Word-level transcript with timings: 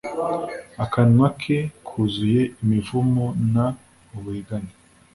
Akanwa 0.83 1.27
ke 1.41 1.57
kuzuye 1.87 2.41
imivumo 2.61 3.25
n 3.53 3.55
uburiganya 4.17 4.73